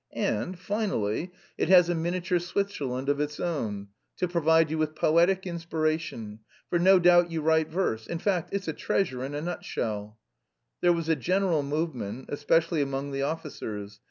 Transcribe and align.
And, 0.15 0.57
finally, 0.57 1.31
it 1.59 1.69
has 1.69 1.87
a 1.87 1.93
miniature 1.93 2.39
Switzerland 2.39 3.07
of 3.07 3.19
its 3.19 3.39
own 3.39 3.89
to 4.17 4.27
provide 4.27 4.71
you 4.71 4.79
with 4.79 4.95
poetic 4.95 5.45
inspiration, 5.45 6.39
for 6.71 6.79
no 6.79 6.97
doubt 6.97 7.29
you 7.29 7.43
write 7.43 7.69
verse. 7.69 8.07
In 8.07 8.17
fact 8.17 8.49
it's 8.51 8.67
a 8.67 8.73
treasure 8.73 9.23
in 9.23 9.35
a 9.35 9.41
nutshell!" 9.41 10.17
There 10.81 10.91
was 10.91 11.07
a 11.07 11.15
general 11.15 11.61
movement, 11.61 12.29
especially 12.29 12.81
among 12.81 13.11
the 13.11 13.21
officers. 13.21 13.99